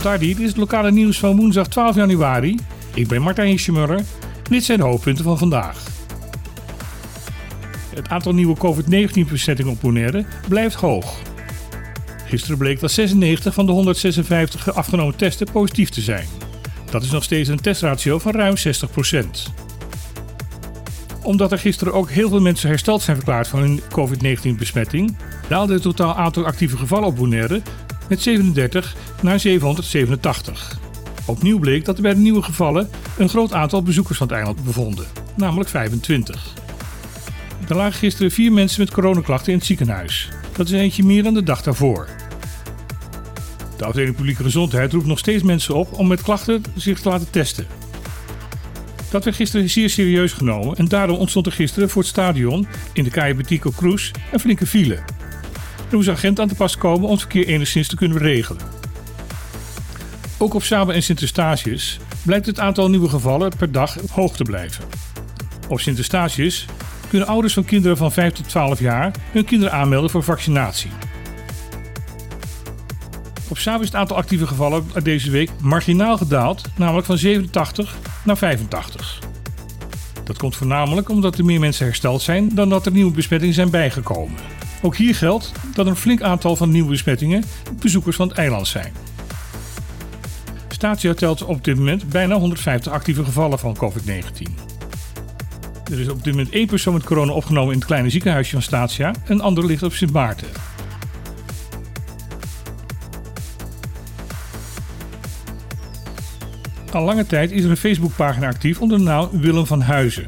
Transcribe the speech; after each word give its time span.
Dit 0.00 0.38
is 0.38 0.48
het 0.48 0.56
lokale 0.56 0.90
nieuws 0.90 1.18
van 1.18 1.36
woensdag 1.36 1.68
12 1.68 1.96
januari. 1.96 2.58
Ik 2.94 3.08
ben 3.08 3.22
Martijn 3.22 3.58
Schmuller. 3.58 4.00
Dit 4.42 4.64
zijn 4.64 4.78
de 4.78 4.84
hoofdpunten 4.84 5.24
van 5.24 5.38
vandaag. 5.38 5.82
Het 7.94 8.08
aantal 8.08 8.34
nieuwe 8.34 8.56
COVID-19-besmettingen 8.56 9.72
op 9.72 9.80
Bonaire 9.80 10.24
blijft 10.48 10.74
hoog. 10.74 11.22
Gisteren 12.26 12.58
bleek 12.58 12.80
dat 12.80 12.90
96 12.90 13.54
van 13.54 13.66
de 13.66 13.72
156 13.72 14.74
afgenomen 14.74 15.16
testen 15.16 15.46
positief 15.52 15.88
te 15.88 16.00
zijn. 16.00 16.26
Dat 16.90 17.02
is 17.02 17.10
nog 17.10 17.24
steeds 17.24 17.48
een 17.48 17.60
testratio 17.60 18.18
van 18.18 18.32
ruim 18.32 18.54
60%. 18.56 18.60
Omdat 21.22 21.52
er 21.52 21.58
gisteren 21.58 21.92
ook 21.92 22.10
heel 22.10 22.28
veel 22.28 22.40
mensen 22.40 22.68
hersteld 22.68 23.02
zijn 23.02 23.16
verklaard 23.16 23.48
van 23.48 23.60
hun 23.60 23.80
COVID-19-besmetting, 23.88 25.16
daalde 25.48 25.72
het 25.72 25.82
totaal 25.82 26.14
aantal 26.16 26.44
actieve 26.44 26.76
gevallen 26.76 27.08
op 27.08 27.16
Bonaire 27.16 27.62
met 28.10 28.22
37 28.22 28.96
naar 29.22 29.40
787. 29.40 30.78
Opnieuw 31.26 31.58
bleek 31.58 31.84
dat 31.84 31.96
er 31.96 32.02
bij 32.02 32.14
de 32.14 32.20
nieuwe 32.20 32.42
gevallen 32.42 32.90
een 33.18 33.28
groot 33.28 33.52
aantal 33.52 33.82
bezoekers 33.82 34.18
van 34.18 34.26
het 34.26 34.36
eiland 34.36 34.64
bevonden, 34.64 35.06
namelijk 35.36 35.70
25. 35.70 36.54
Er 37.68 37.76
lagen 37.76 37.98
gisteren 37.98 38.30
vier 38.30 38.52
mensen 38.52 38.80
met 38.80 38.90
coronaklachten 38.90 39.52
in 39.52 39.58
het 39.58 39.66
ziekenhuis. 39.66 40.28
Dat 40.56 40.66
is 40.66 40.72
eentje 40.72 41.04
meer 41.04 41.22
dan 41.22 41.34
de 41.34 41.42
dag 41.42 41.62
daarvoor. 41.62 42.08
De 43.76 43.84
afdeling 43.84 44.16
publieke 44.16 44.42
gezondheid 44.42 44.92
roept 44.92 45.06
nog 45.06 45.18
steeds 45.18 45.42
mensen 45.42 45.74
op 45.74 45.98
om 45.98 46.06
met 46.06 46.22
klachten 46.22 46.62
zich 46.76 47.00
te 47.00 47.08
laten 47.08 47.30
testen. 47.30 47.66
Dat 49.10 49.24
werd 49.24 49.36
gisteren 49.36 49.70
zeer 49.70 49.90
serieus 49.90 50.32
genomen 50.32 50.76
en 50.76 50.88
daarom 50.88 51.16
ontstond 51.16 51.46
er 51.46 51.52
gisteren 51.52 51.90
voor 51.90 52.02
het 52.02 52.10
stadion 52.10 52.66
in 52.92 53.04
de 53.04 53.10
Calle 53.10 53.34
Betico 53.34 53.70
Cruz 53.76 54.10
een 54.32 54.40
flinke 54.40 54.66
file. 54.66 55.19
Moest 55.90 56.08
agent 56.08 56.40
aan 56.40 56.48
te 56.48 56.54
pas 56.54 56.76
komen 56.76 57.04
om 57.04 57.10
het 57.10 57.20
verkeer 57.20 57.46
enigszins 57.46 57.88
te 57.88 57.96
kunnen 57.96 58.18
regelen. 58.18 58.62
Ook 60.38 60.54
op 60.54 60.62
Saba 60.62 60.92
en 60.92 61.02
Sint-Eustatius 61.02 61.98
blijkt 62.22 62.46
het 62.46 62.60
aantal 62.60 62.90
nieuwe 62.90 63.08
gevallen 63.08 63.52
per 63.56 63.72
dag 63.72 63.96
hoog 64.10 64.36
te 64.36 64.42
blijven. 64.42 64.84
Op 65.68 65.80
Sint-Eustatius 65.80 66.66
kunnen 67.08 67.28
ouders 67.28 67.54
van 67.54 67.64
kinderen 67.64 67.96
van 67.96 68.12
5 68.12 68.32
tot 68.32 68.48
12 68.48 68.80
jaar 68.80 69.12
hun 69.32 69.44
kinderen 69.44 69.74
aanmelden 69.74 70.10
voor 70.10 70.22
vaccinatie. 70.22 70.90
Op 73.48 73.58
Saba 73.58 73.80
is 73.80 73.86
het 73.86 73.96
aantal 73.96 74.16
actieve 74.16 74.46
gevallen 74.46 74.84
deze 75.02 75.30
week 75.30 75.50
marginaal 75.60 76.16
gedaald, 76.16 76.62
namelijk 76.76 77.06
van 77.06 77.18
87 77.18 77.96
naar 78.24 78.36
85. 78.36 79.18
Dat 80.24 80.38
komt 80.38 80.56
voornamelijk 80.56 81.08
omdat 81.08 81.38
er 81.38 81.44
meer 81.44 81.60
mensen 81.60 81.86
hersteld 81.86 82.22
zijn 82.22 82.54
dan 82.54 82.68
dat 82.68 82.86
er 82.86 82.92
nieuwe 82.92 83.12
besmettingen 83.12 83.54
zijn 83.54 83.70
bijgekomen. 83.70 84.59
Ook 84.82 84.96
hier 84.96 85.14
geldt 85.14 85.52
dat 85.74 85.86
een 85.86 85.96
flink 85.96 86.22
aantal 86.22 86.56
van 86.56 86.70
nieuwe 86.70 86.90
besmettingen 86.90 87.44
bezoekers 87.80 88.16
van 88.16 88.28
het 88.28 88.36
eiland 88.36 88.66
zijn. 88.66 88.92
Statia 90.68 91.14
telt 91.14 91.44
op 91.44 91.64
dit 91.64 91.76
moment 91.76 92.08
bijna 92.08 92.34
150 92.34 92.92
actieve 92.92 93.24
gevallen 93.24 93.58
van 93.58 93.76
COVID-19. 93.76 94.70
Er 95.90 96.00
is 96.00 96.08
op 96.08 96.24
dit 96.24 96.34
moment 96.34 96.54
één 96.54 96.66
persoon 96.66 96.94
met 96.94 97.04
corona 97.04 97.32
opgenomen 97.32 97.72
in 97.72 97.78
het 97.78 97.86
kleine 97.86 98.10
ziekenhuisje 98.10 98.52
van 98.52 98.62
Statia, 98.62 99.14
een 99.26 99.40
ander 99.40 99.66
ligt 99.66 99.82
op 99.82 99.92
Sint 99.92 100.12
Maarten. 100.12 100.48
Al 106.92 107.04
lange 107.04 107.26
tijd 107.26 107.50
is 107.50 107.64
er 107.64 107.70
een 107.70 107.76
Facebookpagina 107.76 108.46
actief 108.46 108.80
onder 108.80 108.98
de 108.98 109.04
naam 109.04 109.28
Willem 109.32 109.66
van 109.66 109.80
Huizen. 109.80 110.26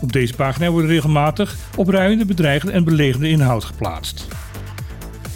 Op 0.00 0.12
deze 0.12 0.34
pagina 0.34 0.70
worden 0.70 0.90
regelmatig 0.90 1.56
opruimende, 1.76 2.24
bedreigende 2.24 2.74
en 2.74 2.84
belegende 2.84 3.28
inhoud 3.28 3.64
geplaatst. 3.64 4.28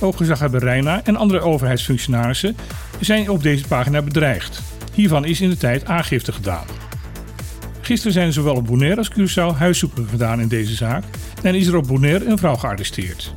Ook 0.00 0.16
gezaghebber 0.16 0.60
Reina 0.60 1.04
en 1.04 1.16
andere 1.16 1.40
overheidsfunctionarissen 1.40 2.56
zijn 3.00 3.30
op 3.30 3.42
deze 3.42 3.66
pagina 3.66 4.02
bedreigd. 4.02 4.62
Hiervan 4.94 5.24
is 5.24 5.40
in 5.40 5.50
de 5.50 5.56
tijd 5.56 5.84
aangifte 5.84 6.32
gedaan. 6.32 6.64
Gisteren 7.80 8.12
zijn 8.12 8.32
zowel 8.32 8.54
op 8.54 8.66
Bonaire 8.66 8.96
als 8.96 9.10
Curaçao 9.10 9.56
huiszoekingen 9.56 10.08
gedaan 10.08 10.40
in 10.40 10.48
deze 10.48 10.74
zaak 10.74 11.04
en 11.42 11.54
is 11.54 11.66
er 11.66 11.76
op 11.76 11.86
Bonaire 11.86 12.24
een 12.24 12.38
vrouw 12.38 12.56
gearresteerd. 12.56 13.32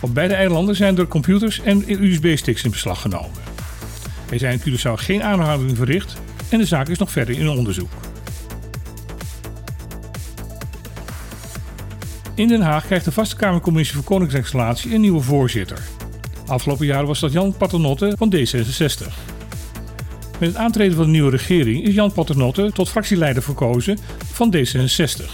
Op 0.00 0.14
beide 0.14 0.34
eilanden 0.34 0.76
zijn 0.76 0.98
er 0.98 1.06
computers 1.06 1.60
en 1.60 1.84
USB-sticks 1.88 2.64
in 2.64 2.70
beslag 2.70 3.00
genomen. 3.00 3.40
Er 4.30 4.38
zijn 4.38 4.60
in 4.62 4.72
Curaçao 4.72 4.92
geen 4.94 5.22
aanhoudingen 5.22 5.76
verricht 5.76 6.16
en 6.48 6.58
de 6.58 6.66
zaak 6.66 6.88
is 6.88 6.98
nog 6.98 7.10
verder 7.10 7.38
in 7.38 7.48
onderzoek. 7.48 7.90
In 12.38 12.48
Den 12.48 12.60
Haag 12.60 12.86
krijgt 12.86 13.04
de 13.04 13.12
Vaste 13.12 13.36
Kamercommissie 13.36 13.94
voor 13.94 14.04
Koningsrelatie 14.04 14.94
een 14.94 15.00
nieuwe 15.00 15.20
voorzitter. 15.20 15.78
Afgelopen 16.46 16.86
jaar 16.86 17.06
was 17.06 17.20
dat 17.20 17.32
Jan 17.32 17.56
Paternotte 17.56 18.14
van 18.16 18.34
D66. 18.34 19.12
Met 20.38 20.48
het 20.48 20.56
aantreden 20.56 20.96
van 20.96 21.04
de 21.04 21.10
nieuwe 21.10 21.30
regering 21.30 21.84
is 21.84 21.94
Jan 21.94 22.12
Paternotte 22.12 22.70
tot 22.72 22.88
fractieleider 22.88 23.42
verkozen 23.42 23.98
van 24.32 24.54
D66. 24.56 25.24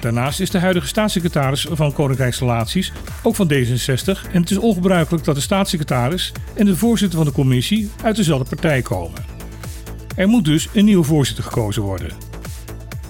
Daarnaast 0.00 0.40
is 0.40 0.50
de 0.50 0.58
huidige 0.58 0.86
staatssecretaris 0.86 1.66
van 1.70 1.92
Koninkrijksrelaties 1.92 2.92
ook 3.22 3.34
van 3.34 3.52
D66 3.52 4.32
en 4.32 4.40
het 4.40 4.50
is 4.50 4.58
ongebruikelijk 4.58 5.24
dat 5.24 5.34
de 5.34 5.40
staatssecretaris 5.40 6.32
en 6.54 6.66
de 6.66 6.76
voorzitter 6.76 7.18
van 7.18 7.26
de 7.26 7.34
commissie 7.34 7.90
uit 8.02 8.16
dezelfde 8.16 8.48
partij 8.48 8.82
komen. 8.82 9.24
Er 10.16 10.28
moet 10.28 10.44
dus 10.44 10.68
een 10.74 10.84
nieuwe 10.84 11.04
voorzitter 11.04 11.44
gekozen 11.44 11.82
worden. 11.82 12.10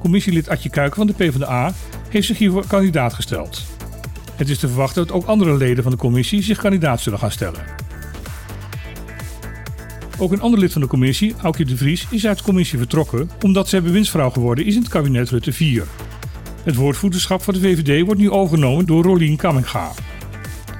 Commissielid 0.00 0.48
Adje 0.48 0.70
Kuiken 0.70 0.96
van 0.96 1.06
de 1.06 1.12
PvdA 1.12 1.72
heeft 2.12 2.26
zich 2.26 2.38
hiervoor 2.38 2.66
kandidaat 2.66 3.14
gesteld. 3.14 3.62
Het 4.36 4.48
is 4.48 4.58
te 4.58 4.68
verwachten 4.68 5.06
dat 5.06 5.16
ook 5.16 5.26
andere 5.26 5.56
leden 5.56 5.82
van 5.82 5.92
de 5.92 5.98
commissie 5.98 6.42
zich 6.42 6.58
kandidaat 6.58 7.00
zullen 7.00 7.18
gaan 7.18 7.30
stellen. 7.30 7.60
Ook 10.18 10.32
een 10.32 10.40
ander 10.40 10.60
lid 10.60 10.72
van 10.72 10.80
de 10.80 10.86
commissie, 10.86 11.34
Aukje 11.42 11.64
de 11.64 11.76
Vries, 11.76 12.06
is 12.10 12.26
uit 12.26 12.38
de 12.38 12.44
commissie 12.44 12.78
vertrokken 12.78 13.30
omdat 13.42 13.68
zij 13.68 13.82
bewindsvrouw 13.82 14.30
geworden 14.30 14.64
is 14.64 14.74
in 14.74 14.80
het 14.80 14.90
kabinet 14.90 15.30
Rutte 15.30 15.52
4. 15.52 15.86
Het 16.62 16.74
woordvoerderschap 16.74 17.42
van 17.42 17.54
de 17.54 17.60
VVD 17.60 18.04
wordt 18.04 18.20
nu 18.20 18.30
overgenomen 18.30 18.86
door 18.86 19.02
Rolien 19.02 19.36
Kamminga. 19.36 19.90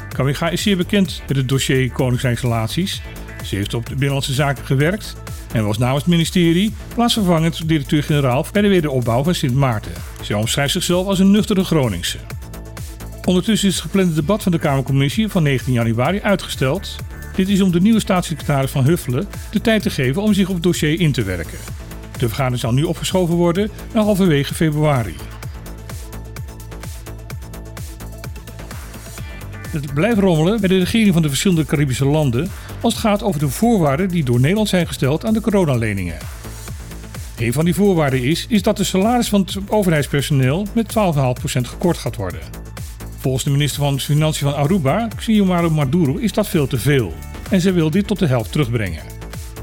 Kamminga 0.09 0.49
is 0.49 0.63
zeer 0.63 0.77
bekend 0.77 1.23
met 1.29 1.37
het 1.37 1.49
dossier 1.49 1.93
Koninkrijksrelaties. 1.93 3.03
Ze 3.45 3.57
heeft 3.57 3.75
op 3.75 3.85
de 3.87 3.95
Binnenlandse 3.95 4.33
Zaken 4.33 4.67
gewerkt 4.67 5.17
en 5.53 5.65
was 5.65 5.79
namens 5.79 6.05
het 6.05 6.13
ministerie 6.13 6.75
plaatsvervangend 6.95 7.69
directeur-generaal 7.69 8.47
bij 8.53 8.63
de 8.63 8.69
wederopbouw 8.69 9.23
van 9.23 9.35
Sint 9.35 9.55
Maarten. 9.55 9.93
Zij 10.23 10.37
omschrijft 10.37 10.73
zichzelf 10.73 11.07
als 11.07 11.19
een 11.19 11.31
nuchtere 11.31 11.65
Groningse. 11.65 12.19
Ondertussen 13.25 13.69
is 13.69 13.75
het 13.75 13.83
geplande 13.83 14.15
debat 14.15 14.43
van 14.43 14.53
de 14.53 14.59
Kamercommissie 14.59 15.29
van 15.29 15.43
19 15.43 15.73
januari 15.73 16.21
uitgesteld. 16.21 16.97
Dit 17.35 17.49
is 17.49 17.61
om 17.61 17.73
de 17.73 17.81
nieuwe 17.81 18.01
staatssecretaris 18.01 18.71
van 18.71 18.85
Huffelen 18.85 19.29
de 19.51 19.61
tijd 19.61 19.83
te 19.83 19.91
geven 19.91 20.23
om 20.23 20.35
zich 20.35 20.49
op 20.49 20.55
het 20.55 20.63
dossier 20.63 21.01
in 21.01 21.13
te 21.13 21.23
werken. 21.23 21.59
De 22.19 22.27
vergadering 22.27 22.61
zal 22.61 22.73
nu 22.73 22.83
opgeschoven 22.83 23.35
worden 23.35 23.71
naar 23.95 24.03
halverwege 24.03 24.55
februari. 24.55 25.15
Het 29.69 29.95
blijft 29.95 30.19
rommelen 30.19 30.61
bij 30.61 30.69
de 30.69 30.79
regering 30.79 31.13
van 31.13 31.23
de 31.23 31.29
verschillende 31.29 31.65
Caribische 31.65 32.05
landen 32.05 32.51
als 32.83 32.93
het 32.93 33.03
gaat 33.03 33.23
over 33.23 33.41
de 33.41 33.49
voorwaarden 33.49 34.09
die 34.09 34.25
door 34.25 34.41
Nederland 34.41 34.69
zijn 34.69 34.87
gesteld 34.87 35.25
aan 35.25 35.33
de 35.33 35.41
coronaleningen. 35.41 36.19
Een 37.37 37.53
van 37.53 37.65
die 37.65 37.75
voorwaarden 37.75 38.23
is, 38.23 38.47
is 38.49 38.63
dat 38.63 38.77
de 38.77 38.85
salaris 38.85 39.29
van 39.29 39.41
het 39.41 39.59
overheidspersoneel 39.69 40.67
met 40.73 40.89
12,5% 40.89 41.61
gekort 41.61 41.99
gaat 41.99 42.17
worden. 42.17 42.41
Volgens 43.19 43.45
de 43.45 43.51
minister 43.51 43.83
van 43.83 44.01
Financiën 44.01 44.51
van 44.51 44.57
Aruba, 44.57 45.09
Xiomara 45.17 45.69
Maduro, 45.69 46.17
is 46.17 46.33
dat 46.33 46.49
veel 46.49 46.67
te 46.67 46.79
veel. 46.79 47.13
En 47.51 47.61
zij 47.61 47.73
wil 47.73 47.91
dit 47.91 48.07
tot 48.07 48.19
de 48.19 48.27
helft 48.27 48.53
terugbrengen. 48.53 49.03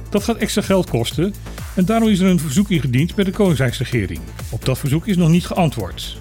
Dat 0.10 0.24
gaat 0.24 0.38
extra 0.38 0.62
geld 0.62 0.90
kosten 0.90 1.34
en 1.76 1.86
daarom 1.86 2.10
is 2.10 2.20
er 2.20 2.28
een 2.28 2.40
verzoek 2.40 2.70
ingediend 2.70 3.16
bij 3.16 3.24
de 3.24 3.32
Koninkrijksregering. 3.32 4.20
Op 4.50 4.66
dat 4.66 4.78
verzoek 4.78 5.08
is 5.08 5.18
nog 5.18 5.30
niet 5.30 5.46
geantwoord. 5.46 6.18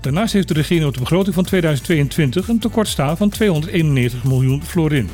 Daarnaast 0.00 0.32
heeft 0.32 0.48
de 0.48 0.54
regering 0.54 0.86
op 0.86 0.94
de 0.94 1.00
begroting 1.00 1.34
van 1.34 1.44
2022 1.44 2.48
een 2.48 2.58
tekort 2.58 2.88
staan 2.88 3.16
van 3.16 3.28
291 3.28 4.24
miljoen 4.24 4.62
florin. 4.62 5.10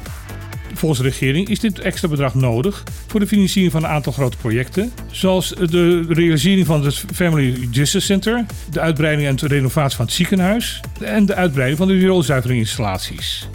Volgens 0.75 1.01
de 1.01 1.09
regering 1.09 1.49
is 1.49 1.61
dit 1.61 1.79
extra 1.79 2.09
bedrag 2.09 2.35
nodig 2.35 2.83
voor 3.07 3.21
de 3.21 3.27
financiering 3.27 3.73
van 3.73 3.85
een 3.85 3.91
aantal 3.91 4.13
grote 4.13 4.37
projecten, 4.37 4.93
zoals 5.11 5.49
de 5.49 6.05
realisering 6.09 6.67
van 6.67 6.85
het 6.85 7.05
Family 7.15 7.69
Justice 7.71 8.07
Center, 8.07 8.47
de 8.71 8.81
uitbreiding 8.81 9.29
en 9.29 9.37
de 9.37 9.47
renovatie 9.47 9.97
van 9.97 10.05
het 10.05 10.15
ziekenhuis 10.15 10.81
en 11.01 11.27
de 11.27 11.35
uitbreiding 11.35 11.79
van 11.79 11.89
de 11.89 11.95
rioolzuiveringinstallaties. 11.95 13.49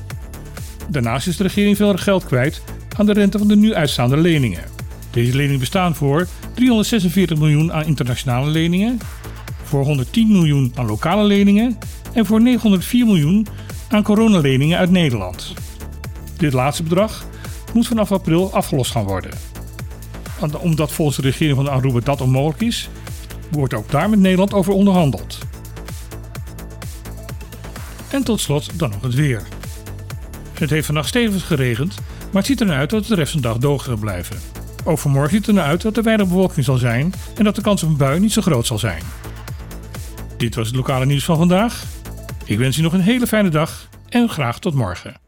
Daarnaast 0.90 1.28
is 1.28 1.38
de 1.38 1.44
regering 1.44 1.78
veel 1.78 1.98
geld 1.98 2.26
kwijt 2.26 2.62
aan 2.98 3.06
de 3.06 3.14
rente 3.14 3.38
van 3.38 3.48
de 3.48 3.56
nu 3.56 3.74
uitstaande 3.74 4.18
leningen. 4.18 4.64
Deze 5.12 5.36
leningen 5.36 5.60
bestaan 5.60 5.96
voor 5.96 6.28
346 6.54 7.38
miljoen 7.38 7.74
aan 7.74 7.86
internationale 7.86 8.50
leningen, 8.50 9.00
voor 9.64 9.84
110 9.84 10.32
miljoen 10.32 10.72
aan 10.76 10.86
lokale 10.86 11.24
leningen 11.24 11.78
en 12.14 12.26
voor 12.26 12.42
904 12.42 13.06
miljoen 13.06 13.48
aan 13.90 14.04
coronaleningen 14.04 14.78
uit 14.78 14.92
Nederland. 14.92 15.54
Dit 16.38 16.54
laatste 16.54 16.84
bedrag 16.84 17.26
moet 17.74 17.88
vanaf 17.88 18.12
april 18.12 18.54
afgelost 18.54 18.92
gaan 18.92 19.04
worden. 19.04 19.32
Omdat 20.60 20.92
volgens 20.92 21.18
de 21.18 21.24
regering 21.24 21.56
van 21.56 21.70
Aruba 21.70 22.00
dat 22.00 22.22
onmogelijk 22.22 22.62
is, 22.62 22.90
wordt 23.52 23.74
ook 23.74 23.92
daar 23.92 24.10
met 24.10 24.20
Nederland 24.20 24.54
over 24.54 24.74
onderhandeld. 24.74 25.38
En 28.10 28.24
tot 28.24 28.40
slot 28.40 28.80
dan 28.80 28.90
nog 28.90 29.02
het 29.02 29.14
weer. 29.14 29.44
Het 30.54 30.70
heeft 30.70 30.86
vannacht 30.86 31.08
stevig 31.08 31.48
geregend, 31.48 31.96
maar 32.20 32.42
het 32.42 32.46
ziet 32.46 32.60
ernaar 32.62 32.78
uit 32.78 32.90
dat 32.90 33.00
het 33.00 33.10
de 33.10 33.16
rest 33.16 33.32
van 33.32 33.42
de 33.42 33.48
dag 33.48 33.58
droog 33.58 33.84
zal 33.84 33.98
blijven. 33.98 34.38
Ook 34.84 35.00
vanmorgen 35.00 35.32
ziet 35.32 35.46
het 35.46 35.56
ernaar 35.56 35.70
uit 35.70 35.82
dat 35.82 35.98
er 35.98 36.04
weinig 36.04 36.28
bewolking 36.28 36.66
zal 36.66 36.78
zijn 36.78 37.14
en 37.38 37.44
dat 37.44 37.56
de 37.56 37.62
kans 37.62 37.84
op 37.84 37.90
een 37.90 37.98
bui 37.98 38.20
niet 38.20 38.34
zo 38.34 38.42
groot 38.42 38.66
zal 38.68 38.80
zijn. 38.80 39.02
Dit 40.38 40.56
was 40.56 40.68
het 40.68 40.76
lokale 40.76 41.06
nieuws 41.06 41.26
van 41.26 41.38
vandaag. 41.38 41.84
Ik 42.46 42.58
wens 42.58 42.78
u 42.78 42.82
nog 42.82 42.94
een 42.94 43.02
hele 43.02 43.28
fijne 43.28 43.50
dag 43.50 43.90
en 44.10 44.30
graag 44.30 44.60
tot 44.60 44.74
morgen. 44.74 45.27